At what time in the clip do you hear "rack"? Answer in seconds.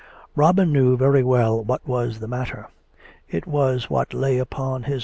4.93-4.99